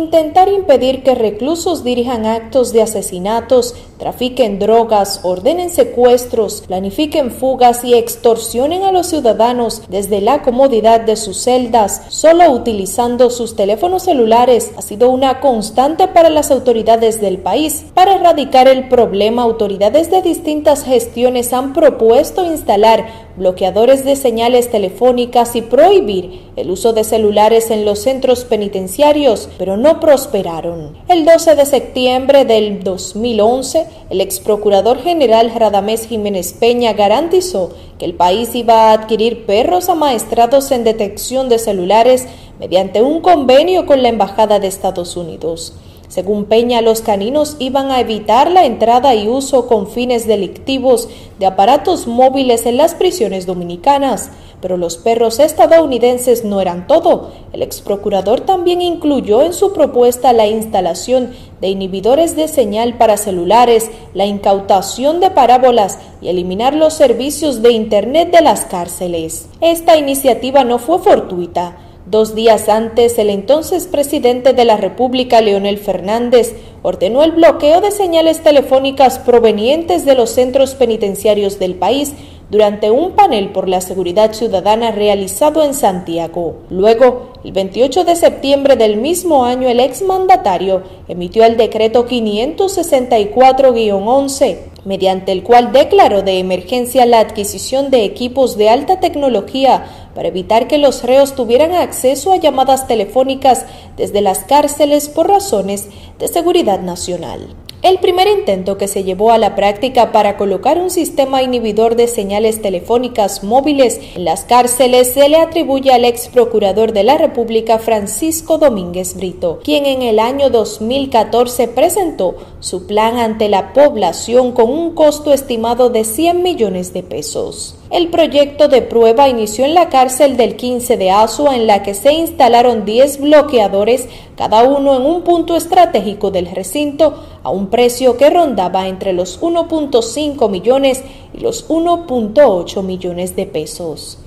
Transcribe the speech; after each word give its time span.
Intentar 0.00 0.48
impedir 0.48 1.02
que 1.02 1.14
reclusos 1.14 1.84
dirijan 1.84 2.24
actos 2.24 2.72
de 2.72 2.80
asesinatos, 2.80 3.74
trafiquen 3.98 4.58
drogas, 4.58 5.20
ordenen 5.22 5.68
secuestros, 5.68 6.62
planifiquen 6.66 7.30
fugas 7.30 7.84
y 7.84 7.92
extorsionen 7.92 8.84
a 8.84 8.90
los 8.90 9.08
ciudadanos 9.08 9.82
desde 9.90 10.22
la 10.22 10.40
comodidad 10.40 11.02
de 11.02 11.16
sus 11.16 11.42
celdas, 11.42 12.04
solo 12.08 12.50
utilizando 12.50 13.28
sus 13.28 13.54
teléfonos 13.54 14.04
celulares, 14.04 14.72
ha 14.78 14.80
sido 14.80 15.10
una 15.10 15.40
constante 15.40 16.08
para 16.08 16.30
las 16.30 16.50
autoridades 16.50 17.20
del 17.20 17.36
país. 17.36 17.84
Para 17.92 18.14
erradicar 18.14 18.68
el 18.68 18.88
problema, 18.88 19.42
autoridades 19.42 20.10
de 20.10 20.22
distintas 20.22 20.84
gestiones 20.84 21.52
han 21.52 21.74
propuesto 21.74 22.46
instalar 22.46 23.30
bloqueadores 23.36 24.04
de 24.04 24.16
señales 24.16 24.70
telefónicas 24.70 25.56
y 25.56 25.62
prohibir 25.62 26.50
el 26.56 26.70
uso 26.70 26.92
de 26.92 27.04
celulares 27.04 27.70
en 27.70 27.84
los 27.84 28.00
centros 28.00 28.44
penitenciarios, 28.44 29.48
pero 29.58 29.76
no 29.76 29.81
prosperaron. 30.00 30.96
El 31.08 31.24
12 31.24 31.54
de 31.56 31.66
septiembre 31.66 32.44
del 32.44 32.82
2011, 32.82 33.86
el 34.10 34.20
ex 34.20 34.40
procurador 34.40 35.02
general 35.02 35.52
Radamés 35.54 36.06
Jiménez 36.06 36.52
Peña 36.52 36.92
garantizó 36.92 37.70
que 37.98 38.04
el 38.04 38.14
país 38.14 38.54
iba 38.54 38.90
a 38.90 38.92
adquirir 38.92 39.44
perros 39.46 39.88
amaestrados 39.88 40.70
en 40.70 40.84
detección 40.84 41.48
de 41.48 41.58
celulares 41.58 42.26
mediante 42.58 43.02
un 43.02 43.20
convenio 43.20 43.86
con 43.86 44.02
la 44.02 44.08
Embajada 44.08 44.58
de 44.58 44.68
Estados 44.68 45.16
Unidos. 45.16 45.74
Según 46.12 46.44
Peña, 46.44 46.82
los 46.82 47.00
caninos 47.00 47.56
iban 47.58 47.90
a 47.90 47.98
evitar 47.98 48.50
la 48.50 48.66
entrada 48.66 49.14
y 49.14 49.28
uso 49.28 49.66
con 49.66 49.88
fines 49.88 50.26
delictivos 50.26 51.08
de 51.38 51.46
aparatos 51.46 52.06
móviles 52.06 52.66
en 52.66 52.76
las 52.76 52.94
prisiones 52.94 53.46
dominicanas. 53.46 54.30
Pero 54.60 54.76
los 54.76 54.98
perros 54.98 55.40
estadounidenses 55.40 56.44
no 56.44 56.60
eran 56.60 56.86
todo. 56.86 57.30
El 57.54 57.62
ex 57.62 57.80
procurador 57.80 58.40
también 58.40 58.82
incluyó 58.82 59.40
en 59.40 59.54
su 59.54 59.72
propuesta 59.72 60.34
la 60.34 60.46
instalación 60.46 61.30
de 61.62 61.68
inhibidores 61.70 62.36
de 62.36 62.46
señal 62.46 62.98
para 62.98 63.16
celulares, 63.16 63.90
la 64.12 64.26
incautación 64.26 65.18
de 65.18 65.30
parábolas 65.30 65.98
y 66.20 66.28
eliminar 66.28 66.74
los 66.74 66.92
servicios 66.92 67.62
de 67.62 67.70
Internet 67.70 68.30
de 68.32 68.42
las 68.42 68.66
cárceles. 68.66 69.48
Esta 69.62 69.96
iniciativa 69.96 70.62
no 70.62 70.78
fue 70.78 70.98
fortuita. 70.98 71.78
Dos 72.04 72.34
días 72.34 72.68
antes, 72.68 73.16
el 73.18 73.30
entonces 73.30 73.86
presidente 73.86 74.52
de 74.52 74.64
la 74.64 74.76
República, 74.76 75.40
Leonel 75.40 75.78
Fernández, 75.78 76.56
ordenó 76.82 77.22
el 77.22 77.30
bloqueo 77.30 77.80
de 77.80 77.92
señales 77.92 78.42
telefónicas 78.42 79.20
provenientes 79.20 80.04
de 80.04 80.16
los 80.16 80.30
centros 80.30 80.74
penitenciarios 80.74 81.60
del 81.60 81.76
país 81.76 82.12
durante 82.50 82.90
un 82.90 83.12
panel 83.12 83.50
por 83.50 83.68
la 83.68 83.80
seguridad 83.80 84.32
ciudadana 84.32 84.90
realizado 84.90 85.62
en 85.62 85.74
Santiago. 85.74 86.56
Luego, 86.70 87.34
el 87.44 87.52
28 87.52 88.02
de 88.04 88.16
septiembre 88.16 88.74
del 88.74 88.96
mismo 88.96 89.44
año, 89.44 89.68
el 89.68 89.78
exmandatario 89.78 90.82
emitió 91.06 91.44
el 91.44 91.56
decreto 91.56 92.08
564-11, 92.08 94.71
mediante 94.84 95.32
el 95.32 95.42
cual 95.42 95.72
declaró 95.72 96.22
de 96.22 96.38
emergencia 96.38 97.06
la 97.06 97.20
adquisición 97.20 97.90
de 97.90 98.04
equipos 98.04 98.56
de 98.56 98.68
alta 98.68 99.00
tecnología 99.00 99.84
para 100.14 100.28
evitar 100.28 100.68
que 100.68 100.78
los 100.78 101.02
reos 101.02 101.34
tuvieran 101.34 101.72
acceso 101.72 102.32
a 102.32 102.36
llamadas 102.36 102.86
telefónicas 102.86 103.66
desde 103.96 104.20
las 104.20 104.40
cárceles 104.40 105.08
por 105.08 105.28
razones 105.28 105.88
de 106.18 106.28
seguridad 106.28 106.80
nacional. 106.80 107.54
El 107.82 107.98
primer 107.98 108.28
intento 108.28 108.78
que 108.78 108.86
se 108.86 109.02
llevó 109.02 109.32
a 109.32 109.38
la 109.38 109.56
práctica 109.56 110.12
para 110.12 110.36
colocar 110.36 110.78
un 110.78 110.88
sistema 110.88 111.42
inhibidor 111.42 111.96
de 111.96 112.06
señales 112.06 112.62
telefónicas 112.62 113.42
móviles 113.42 114.00
en 114.14 114.24
las 114.24 114.44
cárceles 114.44 115.12
se 115.12 115.28
le 115.28 115.38
atribuye 115.38 115.90
al 115.90 116.04
ex 116.04 116.28
procurador 116.28 116.92
de 116.92 117.02
la 117.02 117.18
República 117.18 117.80
Francisco 117.80 118.58
Domínguez 118.58 119.16
Brito, 119.16 119.58
quien 119.64 119.86
en 119.86 120.02
el 120.02 120.20
año 120.20 120.48
2014 120.48 121.66
presentó 121.66 122.36
su 122.62 122.86
plan 122.86 123.18
ante 123.18 123.48
la 123.48 123.72
población 123.72 124.52
con 124.52 124.70
un 124.70 124.94
costo 124.94 125.32
estimado 125.32 125.90
de 125.90 126.04
100 126.04 126.44
millones 126.44 126.92
de 126.92 127.02
pesos. 127.02 127.74
El 127.90 128.08
proyecto 128.08 128.68
de 128.68 128.82
prueba 128.82 129.28
inició 129.28 129.64
en 129.64 129.74
la 129.74 129.88
cárcel 129.88 130.36
del 130.36 130.54
15 130.54 130.96
de 130.96 131.10
Asua, 131.10 131.56
en 131.56 131.66
la 131.66 131.82
que 131.82 131.94
se 131.94 132.12
instalaron 132.12 132.84
10 132.84 133.20
bloqueadores, 133.20 134.08
cada 134.36 134.62
uno 134.62 134.96
en 134.96 135.02
un 135.02 135.22
punto 135.22 135.56
estratégico 135.56 136.30
del 136.30 136.46
recinto, 136.46 137.14
a 137.42 137.50
un 137.50 137.66
precio 137.66 138.16
que 138.16 138.30
rondaba 138.30 138.86
entre 138.86 139.12
los 139.12 139.40
1.5 139.40 140.48
millones 140.48 141.02
y 141.34 141.40
los 141.40 141.68
1.8 141.68 142.82
millones 142.84 143.34
de 143.34 143.46
pesos. 143.46 144.21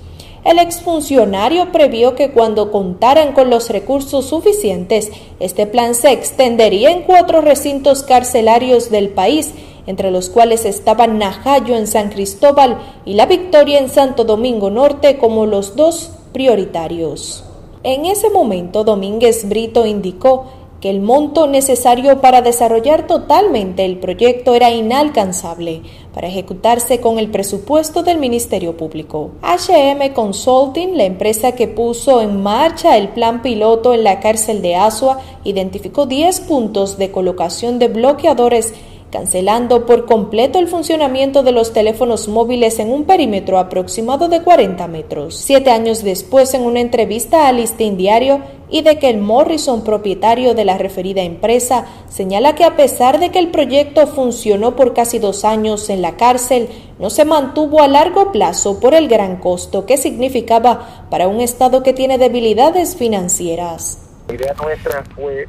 El 0.46 0.60
exfuncionario 0.60 1.72
previó 1.72 2.14
que 2.14 2.30
cuando 2.30 2.70
contaran 2.70 3.32
con 3.32 3.50
los 3.50 3.68
recursos 3.68 4.26
suficientes, 4.26 5.10
este 5.40 5.66
plan 5.66 5.96
se 5.96 6.12
extendería 6.12 6.92
en 6.92 7.02
cuatro 7.02 7.40
recintos 7.40 8.04
carcelarios 8.04 8.88
del 8.88 9.08
país 9.08 9.52
entre 9.88 10.12
los 10.12 10.30
cuales 10.30 10.64
estaban 10.64 11.18
Najayo 11.18 11.76
en 11.76 11.88
San 11.88 12.10
Cristóbal 12.10 12.78
y 13.04 13.14
La 13.14 13.26
Victoria 13.26 13.80
en 13.80 13.88
Santo 13.88 14.22
Domingo 14.22 14.70
Norte 14.70 15.18
como 15.18 15.46
los 15.46 15.74
dos 15.74 16.12
prioritarios. 16.32 17.42
En 17.82 18.06
ese 18.06 18.30
momento 18.30 18.84
Domínguez 18.84 19.48
Brito 19.48 19.84
indicó 19.84 20.46
el 20.86 21.00
monto 21.00 21.46
necesario 21.46 22.20
para 22.20 22.42
desarrollar 22.42 23.06
totalmente 23.06 23.84
el 23.84 23.98
proyecto 23.98 24.54
era 24.54 24.70
inalcanzable 24.70 25.82
para 26.14 26.28
ejecutarse 26.28 27.00
con 27.00 27.18
el 27.18 27.30
presupuesto 27.30 28.02
del 28.02 28.18
Ministerio 28.18 28.76
Público. 28.76 29.32
HM 29.42 30.12
Consulting, 30.14 30.96
la 30.96 31.04
empresa 31.04 31.52
que 31.52 31.68
puso 31.68 32.20
en 32.20 32.42
marcha 32.42 32.96
el 32.96 33.10
plan 33.10 33.42
piloto 33.42 33.92
en 33.94 34.04
la 34.04 34.20
cárcel 34.20 34.62
de 34.62 34.76
Asua, 34.76 35.18
identificó 35.44 36.06
10 36.06 36.40
puntos 36.40 36.98
de 36.98 37.10
colocación 37.10 37.78
de 37.78 37.88
bloqueadores 37.88 38.72
cancelando 39.10 39.86
por 39.86 40.06
completo 40.06 40.58
el 40.58 40.68
funcionamiento 40.68 41.42
de 41.42 41.52
los 41.52 41.72
teléfonos 41.72 42.28
móviles 42.28 42.78
en 42.78 42.90
un 42.90 43.04
perímetro 43.04 43.58
aproximado 43.58 44.28
de 44.28 44.42
40 44.42 44.86
metros. 44.88 45.36
Siete 45.36 45.70
años 45.70 46.02
después, 46.02 46.52
en 46.54 46.62
una 46.62 46.80
entrevista 46.80 47.48
a 47.48 47.52
Listín 47.52 47.96
Diario, 47.96 48.40
y 48.68 48.82
de 48.82 48.98
que 48.98 49.10
el 49.10 49.18
Morrison, 49.18 49.84
propietario 49.84 50.54
de 50.54 50.64
la 50.64 50.78
referida 50.78 51.22
empresa, 51.22 51.86
señala 52.08 52.54
que 52.54 52.64
a 52.64 52.76
pesar 52.76 53.18
de 53.20 53.30
que 53.30 53.38
el 53.38 53.50
proyecto 53.50 54.06
funcionó 54.06 54.76
por 54.76 54.94
casi 54.94 55.18
dos 55.18 55.44
años 55.44 55.88
en 55.88 56.02
la 56.02 56.16
cárcel, 56.16 56.68
no 56.98 57.10
se 57.10 57.24
mantuvo 57.24 57.82
a 57.82 57.88
largo 57.88 58.32
plazo 58.32 58.80
por 58.80 58.94
el 58.94 59.08
gran 59.08 59.36
costo 59.36 59.86
que 59.86 59.96
significaba 59.96 61.06
para 61.10 61.28
un 61.28 61.40
Estado 61.40 61.82
que 61.82 61.92
tiene 61.92 62.18
debilidades 62.18 62.96
financieras. 62.96 64.02
La 64.28 64.34
idea 64.34 64.54
nuestra 64.60 65.04
fue 65.14 65.46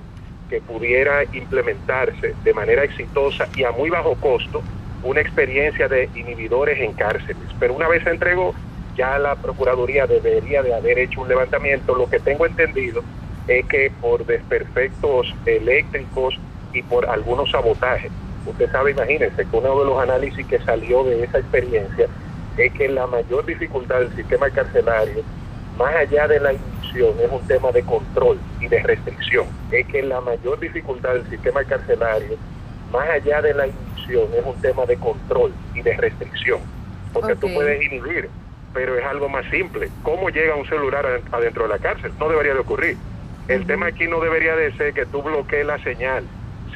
que 0.49 0.61
pudiera 0.61 1.23
implementarse 1.33 2.33
de 2.43 2.53
manera 2.53 2.83
exitosa 2.83 3.47
y 3.55 3.63
a 3.63 3.71
muy 3.71 3.89
bajo 3.89 4.15
costo 4.15 4.61
una 5.03 5.21
experiencia 5.21 5.87
de 5.87 6.09
inhibidores 6.15 6.79
en 6.79 6.93
cárceles. 6.93 7.37
Pero 7.59 7.73
una 7.73 7.87
vez 7.87 8.03
se 8.03 8.09
entregó, 8.09 8.53
ya 8.97 9.17
la 9.19 9.35
Procuraduría 9.35 10.07
debería 10.07 10.63
de 10.63 10.73
haber 10.73 10.99
hecho 10.99 11.21
un 11.21 11.29
levantamiento. 11.29 11.95
Lo 11.95 12.09
que 12.09 12.19
tengo 12.19 12.45
entendido 12.45 13.03
es 13.47 13.65
que 13.67 13.91
por 14.01 14.25
desperfectos 14.25 15.33
eléctricos 15.45 16.39
y 16.73 16.81
por 16.81 17.09
algunos 17.09 17.51
sabotajes, 17.51 18.11
usted 18.45 18.71
sabe, 18.71 18.91
imagínense 18.91 19.45
que 19.45 19.55
uno 19.55 19.79
de 19.79 19.85
los 19.85 20.01
análisis 20.01 20.45
que 20.47 20.59
salió 20.59 21.03
de 21.03 21.23
esa 21.23 21.39
experiencia 21.39 22.07
es 22.57 22.73
que 22.73 22.89
la 22.89 23.07
mayor 23.07 23.45
dificultad 23.45 23.99
del 23.99 24.15
sistema 24.15 24.49
carcelario, 24.49 25.23
más 25.77 25.95
allá 25.95 26.27
de 26.27 26.39
la 26.39 26.53
es 26.97 27.31
un 27.31 27.47
tema 27.47 27.71
de 27.71 27.83
control 27.83 28.39
y 28.59 28.67
de 28.67 28.81
restricción. 28.81 29.45
Es 29.71 29.85
que 29.87 30.01
la 30.01 30.21
mayor 30.21 30.59
dificultad 30.59 31.13
del 31.13 31.29
sistema 31.29 31.63
carcelario, 31.63 32.37
más 32.91 33.07
allá 33.09 33.41
de 33.41 33.53
la 33.53 33.67
inducción, 33.67 34.27
es 34.33 34.45
un 34.45 34.59
tema 34.61 34.85
de 34.85 34.97
control 34.97 35.53
y 35.75 35.81
de 35.81 35.95
restricción. 35.95 36.59
Porque 37.13 37.35
tú 37.35 37.53
puedes 37.53 37.83
inhibir, 37.83 38.29
pero 38.73 38.97
es 38.97 39.05
algo 39.05 39.29
más 39.29 39.45
simple. 39.49 39.89
¿Cómo 40.03 40.29
llega 40.29 40.55
un 40.55 40.67
celular 40.67 41.05
adentro 41.31 41.63
de 41.63 41.69
la 41.69 41.79
cárcel? 41.79 42.11
No 42.19 42.29
debería 42.29 42.53
de 42.53 42.59
ocurrir. 42.59 42.97
El 43.47 43.65
tema 43.65 43.87
aquí 43.87 44.07
no 44.07 44.19
debería 44.19 44.55
de 44.55 44.71
ser 44.73 44.93
que 44.93 45.05
tú 45.05 45.21
bloquees 45.21 45.65
la 45.65 45.77
señal 45.83 46.23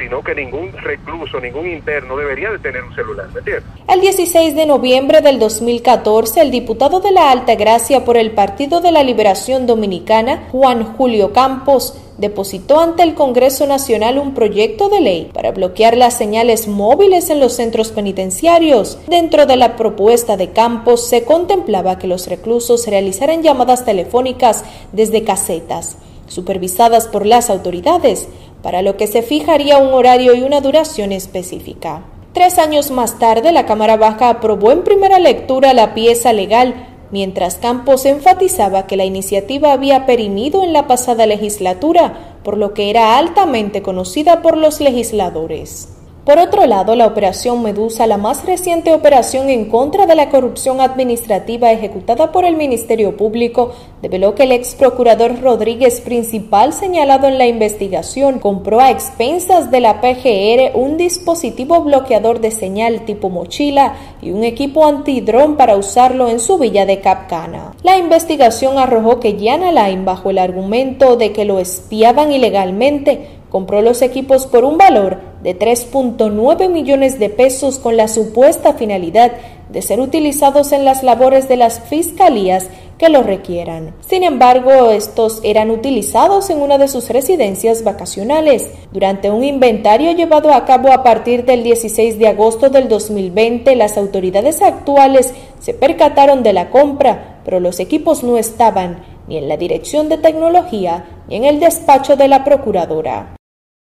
sino 0.01 0.23
que 0.23 0.33
ningún 0.33 0.71
recluso, 0.73 1.39
ningún 1.39 1.67
interno 1.67 2.17
debería 2.17 2.49
de 2.49 2.59
tener 2.59 2.83
un 2.83 2.93
celular, 2.95 3.27
¿me 3.33 3.39
entiendes? 3.39 3.63
El 3.88 4.01
16 4.01 4.55
de 4.55 4.65
noviembre 4.65 5.21
del 5.21 5.38
2014, 5.38 6.41
el 6.41 6.51
diputado 6.51 6.99
de 6.99 7.11
la 7.11 7.31
Alta 7.31 7.55
Gracia 7.55 8.03
por 8.03 8.17
el 8.17 8.31
Partido 8.31 8.81
de 8.81 8.91
la 8.91 9.03
Liberación 9.03 9.67
Dominicana, 9.67 10.47
Juan 10.51 10.83
Julio 10.95 11.33
Campos, 11.33 11.97
depositó 12.21 12.79
ante 12.79 13.01
el 13.03 13.15
Congreso 13.15 13.65
Nacional 13.65 14.19
un 14.19 14.33
proyecto 14.35 14.89
de 14.89 15.01
ley 15.01 15.31
para 15.33 15.51
bloquear 15.51 15.97
las 15.97 16.13
señales 16.13 16.68
móviles 16.68 17.31
en 17.31 17.39
los 17.39 17.53
centros 17.53 17.91
penitenciarios. 17.91 19.00
Dentro 19.07 19.47
de 19.47 19.57
la 19.57 19.75
propuesta 19.75 20.38
de 20.38 20.51
Campos 20.51 21.07
se 21.07 21.23
contemplaba 21.23 21.97
que 21.97 22.07
los 22.07 22.27
reclusos 22.27 22.88
realizaran 22.88 23.41
llamadas 23.41 23.83
telefónicas 23.85 24.63
desde 24.91 25.23
casetas, 25.23 25.97
supervisadas 26.27 27.07
por 27.07 27.25
las 27.25 27.50
autoridades, 27.50 28.27
para 28.62 28.83
lo 28.83 28.95
que 28.95 29.07
se 29.07 29.24
fijaría 29.24 29.79
un 29.79 29.91
horario 29.94 30.35
y 30.35 30.44
una 30.44 30.62
duración 30.62 31.12
específica. 31.12 32.03
Tres 32.33 32.59
años 32.59 32.91
más 32.91 33.19
tarde, 33.19 33.51
la 33.51 33.65
Cámara 33.65 33.97
Baja 33.97 34.29
aprobó 34.29 34.71
en 34.71 34.83
primera 34.83 35.19
lectura 35.19 35.74
la 35.74 35.94
pieza 35.94 36.31
legal 36.31 36.90
mientras 37.11 37.55
Campos 37.55 38.05
enfatizaba 38.05 38.87
que 38.87 38.97
la 38.97 39.05
iniciativa 39.05 39.73
había 39.73 40.05
perimido 40.05 40.63
en 40.63 40.73
la 40.73 40.87
pasada 40.87 41.25
legislatura, 41.25 42.37
por 42.43 42.57
lo 42.57 42.73
que 42.73 42.89
era 42.89 43.17
altamente 43.17 43.81
conocida 43.81 44.41
por 44.41 44.57
los 44.57 44.81
legisladores. 44.81 45.89
Por 46.31 46.39
otro 46.39 46.65
lado, 46.65 46.95
la 46.95 47.07
Operación 47.07 47.61
Medusa, 47.61 48.07
la 48.07 48.15
más 48.15 48.45
reciente 48.45 48.93
operación 48.93 49.49
en 49.49 49.65
contra 49.65 50.05
de 50.05 50.15
la 50.15 50.29
corrupción 50.29 50.79
administrativa 50.79 51.73
ejecutada 51.73 52.31
por 52.31 52.45
el 52.45 52.55
Ministerio 52.55 53.17
Público, 53.17 53.73
develó 54.01 54.33
que 54.33 54.43
el 54.43 54.53
ex 54.53 54.75
procurador 54.75 55.41
Rodríguez, 55.41 55.99
principal 55.99 56.71
señalado 56.71 57.27
en 57.27 57.37
la 57.37 57.47
investigación, 57.47 58.39
compró 58.39 58.79
a 58.79 58.91
expensas 58.91 59.71
de 59.71 59.81
la 59.81 59.99
PGR 59.99 60.79
un 60.79 60.95
dispositivo 60.95 61.81
bloqueador 61.81 62.39
de 62.39 62.51
señal 62.51 63.03
tipo 63.03 63.29
mochila 63.29 63.95
y 64.21 64.31
un 64.31 64.45
equipo 64.45 64.85
antidrón 64.85 65.57
para 65.57 65.75
usarlo 65.75 66.29
en 66.29 66.39
su 66.39 66.57
villa 66.57 66.85
de 66.85 67.01
Capcana. 67.01 67.73
La 67.83 67.97
investigación 67.97 68.77
arrojó 68.77 69.19
que 69.19 69.37
Jan 69.37 69.63
Alain, 69.63 70.05
bajo 70.05 70.29
el 70.29 70.37
argumento 70.37 71.17
de 71.17 71.33
que 71.33 71.43
lo 71.43 71.59
espiaban 71.59 72.31
ilegalmente, 72.31 73.31
compró 73.49 73.81
los 73.81 74.01
equipos 74.01 74.45
por 74.45 74.63
un 74.63 74.77
valor 74.77 75.30
de 75.43 75.57
3.9 75.57 76.69
millones 76.69 77.19
de 77.19 77.29
pesos 77.29 77.79
con 77.79 77.97
la 77.97 78.07
supuesta 78.07 78.73
finalidad 78.73 79.31
de 79.69 79.81
ser 79.81 79.99
utilizados 79.99 80.71
en 80.71 80.85
las 80.85 81.01
labores 81.03 81.47
de 81.47 81.55
las 81.55 81.79
fiscalías 81.79 82.67
que 82.97 83.09
lo 83.09 83.23
requieran. 83.23 83.95
Sin 84.07 84.21
embargo, 84.21 84.91
estos 84.91 85.39
eran 85.43 85.71
utilizados 85.71 86.51
en 86.51 86.61
una 86.61 86.77
de 86.77 86.88
sus 86.88 87.09
residencias 87.09 87.83
vacacionales. 87.83 88.69
Durante 88.91 89.31
un 89.31 89.43
inventario 89.43 90.11
llevado 90.11 90.53
a 90.53 90.65
cabo 90.65 90.91
a 90.91 91.01
partir 91.01 91.45
del 91.45 91.63
16 91.63 92.19
de 92.19 92.27
agosto 92.27 92.69
del 92.69 92.88
2020, 92.89 93.75
las 93.75 93.97
autoridades 93.97 94.61
actuales 94.61 95.33
se 95.59 95.73
percataron 95.73 96.43
de 96.43 96.53
la 96.53 96.69
compra, 96.69 97.39
pero 97.43 97.59
los 97.59 97.79
equipos 97.79 98.23
no 98.23 98.38
estaban 98.38 99.03
ni 99.27 99.38
en 99.38 99.49
la 99.49 99.57
Dirección 99.57 100.07
de 100.07 100.17
Tecnología 100.17 101.05
ni 101.27 101.38
en 101.38 101.45
el 101.45 101.59
despacho 101.59 102.15
de 102.15 102.27
la 102.27 102.43
Procuradora. 102.43 103.35